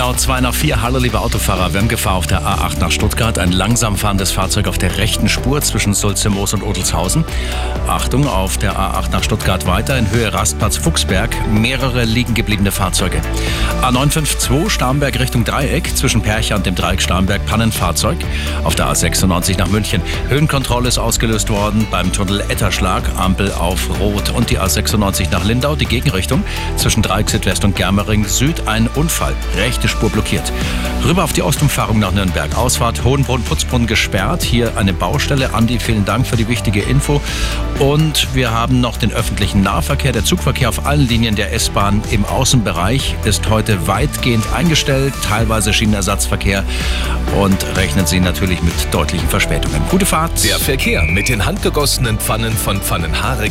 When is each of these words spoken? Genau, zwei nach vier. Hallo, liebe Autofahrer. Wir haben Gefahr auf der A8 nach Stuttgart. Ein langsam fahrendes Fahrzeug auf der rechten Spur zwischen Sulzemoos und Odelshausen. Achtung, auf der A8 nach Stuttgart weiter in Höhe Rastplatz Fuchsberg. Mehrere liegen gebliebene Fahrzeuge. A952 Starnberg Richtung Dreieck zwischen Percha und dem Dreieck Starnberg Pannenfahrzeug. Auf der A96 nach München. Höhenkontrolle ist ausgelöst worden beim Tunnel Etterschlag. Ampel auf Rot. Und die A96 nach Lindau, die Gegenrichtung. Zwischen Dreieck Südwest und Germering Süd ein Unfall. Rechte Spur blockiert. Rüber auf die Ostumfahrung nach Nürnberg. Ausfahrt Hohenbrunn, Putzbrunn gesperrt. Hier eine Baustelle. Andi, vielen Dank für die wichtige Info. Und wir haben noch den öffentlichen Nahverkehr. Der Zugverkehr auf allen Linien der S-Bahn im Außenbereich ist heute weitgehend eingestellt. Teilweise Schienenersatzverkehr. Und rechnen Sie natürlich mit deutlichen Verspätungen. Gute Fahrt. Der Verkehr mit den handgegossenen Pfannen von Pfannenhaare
Genau, 0.00 0.14
zwei 0.14 0.40
nach 0.40 0.54
vier. 0.54 0.80
Hallo, 0.80 0.96
liebe 0.96 1.20
Autofahrer. 1.20 1.74
Wir 1.74 1.80
haben 1.80 1.88
Gefahr 1.88 2.14
auf 2.14 2.26
der 2.26 2.40
A8 2.40 2.78
nach 2.78 2.90
Stuttgart. 2.90 3.38
Ein 3.38 3.52
langsam 3.52 3.98
fahrendes 3.98 4.32
Fahrzeug 4.32 4.66
auf 4.66 4.78
der 4.78 4.96
rechten 4.96 5.28
Spur 5.28 5.60
zwischen 5.60 5.92
Sulzemoos 5.92 6.54
und 6.54 6.62
Odelshausen. 6.62 7.22
Achtung, 7.86 8.26
auf 8.26 8.56
der 8.56 8.78
A8 8.78 9.10
nach 9.10 9.22
Stuttgart 9.22 9.66
weiter 9.66 9.98
in 9.98 10.10
Höhe 10.10 10.32
Rastplatz 10.32 10.78
Fuchsberg. 10.78 11.36
Mehrere 11.52 12.04
liegen 12.04 12.32
gebliebene 12.32 12.72
Fahrzeuge. 12.72 13.20
A952 13.82 14.70
Starnberg 14.70 15.20
Richtung 15.20 15.44
Dreieck 15.44 15.94
zwischen 15.94 16.22
Percha 16.22 16.56
und 16.56 16.64
dem 16.64 16.74
Dreieck 16.76 17.02
Starnberg 17.02 17.44
Pannenfahrzeug. 17.44 18.16
Auf 18.64 18.76
der 18.76 18.86
A96 18.86 19.58
nach 19.58 19.68
München. 19.68 20.00
Höhenkontrolle 20.30 20.88
ist 20.88 20.98
ausgelöst 20.98 21.50
worden 21.50 21.86
beim 21.90 22.10
Tunnel 22.10 22.40
Etterschlag. 22.48 23.02
Ampel 23.18 23.52
auf 23.52 24.00
Rot. 24.00 24.30
Und 24.30 24.48
die 24.48 24.58
A96 24.58 25.30
nach 25.30 25.44
Lindau, 25.44 25.76
die 25.76 25.84
Gegenrichtung. 25.84 26.42
Zwischen 26.76 27.02
Dreieck 27.02 27.28
Südwest 27.28 27.66
und 27.66 27.76
Germering 27.76 28.24
Süd 28.24 28.66
ein 28.66 28.88
Unfall. 28.94 29.34
Rechte 29.58 29.89
Spur 29.90 30.10
blockiert. 30.10 30.52
Rüber 31.04 31.24
auf 31.24 31.32
die 31.32 31.42
Ostumfahrung 31.42 31.98
nach 31.98 32.12
Nürnberg. 32.12 32.56
Ausfahrt 32.56 33.04
Hohenbrunn, 33.04 33.42
Putzbrunn 33.42 33.86
gesperrt. 33.86 34.42
Hier 34.42 34.76
eine 34.76 34.92
Baustelle. 34.92 35.54
Andi, 35.54 35.78
vielen 35.78 36.04
Dank 36.04 36.26
für 36.26 36.36
die 36.36 36.48
wichtige 36.48 36.80
Info. 36.80 37.20
Und 37.78 38.34
wir 38.34 38.50
haben 38.50 38.80
noch 38.80 38.96
den 38.96 39.12
öffentlichen 39.12 39.62
Nahverkehr. 39.62 40.12
Der 40.12 40.24
Zugverkehr 40.24 40.68
auf 40.68 40.86
allen 40.86 41.08
Linien 41.08 41.36
der 41.36 41.52
S-Bahn 41.52 42.02
im 42.10 42.24
Außenbereich 42.24 43.16
ist 43.24 43.48
heute 43.50 43.86
weitgehend 43.86 44.44
eingestellt. 44.54 45.14
Teilweise 45.26 45.72
Schienenersatzverkehr. 45.72 46.64
Und 47.38 47.64
rechnen 47.76 48.06
Sie 48.06 48.20
natürlich 48.20 48.62
mit 48.62 48.72
deutlichen 48.90 49.28
Verspätungen. 49.28 49.80
Gute 49.88 50.06
Fahrt. 50.06 50.44
Der 50.44 50.58
Verkehr 50.58 51.02
mit 51.04 51.28
den 51.28 51.44
handgegossenen 51.44 52.18
Pfannen 52.18 52.52
von 52.52 52.80
Pfannenhaare 52.80 53.50